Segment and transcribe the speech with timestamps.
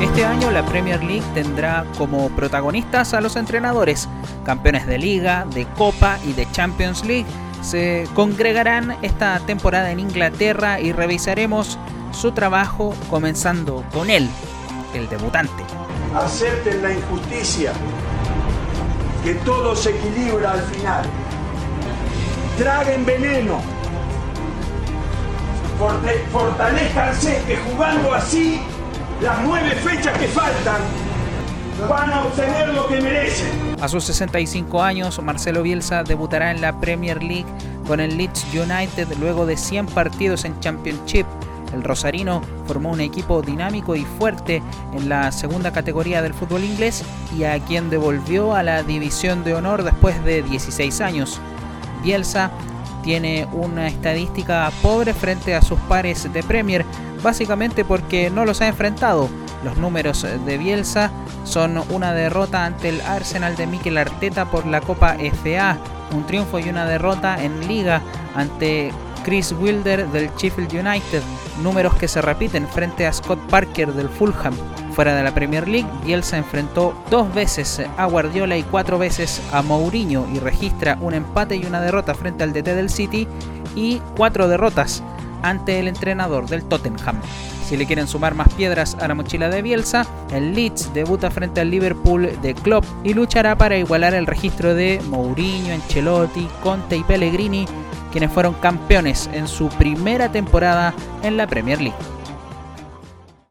[0.00, 4.08] Este año la Premier League tendrá como protagonistas a los entrenadores,
[4.44, 7.26] campeones de liga, de copa y de Champions League.
[7.60, 11.78] Se congregarán esta temporada en Inglaterra y revisaremos
[12.12, 14.30] su trabajo comenzando con él,
[14.94, 15.64] el debutante.
[16.14, 17.72] Acepten la injusticia,
[19.22, 21.04] que todo se equilibra al final.
[22.56, 23.60] Traguen veneno.
[26.32, 28.62] Fortalezcanse que jugando así
[29.22, 30.80] las nueve fechas que faltan
[31.88, 33.48] van a obtener lo que merecen.
[33.80, 37.46] A sus 65 años, Marcelo Bielsa debutará en la Premier League
[37.86, 41.26] con el Leeds United luego de 100 partidos en Championship.
[41.74, 44.62] El Rosarino formó un equipo dinámico y fuerte
[44.94, 47.04] en la segunda categoría del fútbol inglés
[47.36, 51.40] y a quien devolvió a la división de honor después de 16 años.
[52.02, 52.50] Bielsa
[53.02, 56.84] tiene una estadística pobre frente a sus pares de Premier,
[57.22, 59.28] básicamente porque no los ha enfrentado.
[59.64, 61.10] Los números de Bielsa
[61.44, 65.78] son una derrota ante el Arsenal de Mikel Arteta por la Copa FA,
[66.12, 68.02] un triunfo y una derrota en liga
[68.34, 68.90] ante
[69.24, 71.22] Chris Wilder del Sheffield United,
[71.62, 74.54] números que se repiten frente a Scott Parker del Fulham.
[74.92, 79.62] Fuera de la Premier League, Bielsa enfrentó dos veces a Guardiola y cuatro veces a
[79.62, 83.26] Mourinho y registra un empate y una derrota frente al DT del City
[83.76, 85.02] y cuatro derrotas
[85.42, 87.20] ante el entrenador del Tottenham.
[87.64, 91.60] Si le quieren sumar más piedras a la mochila de Bielsa, el Leeds debuta frente
[91.60, 97.04] al Liverpool de Klopp y luchará para igualar el registro de Mourinho, Ancelotti, Conte y
[97.04, 97.66] Pellegrini,
[98.10, 102.19] quienes fueron campeones en su primera temporada en la Premier League.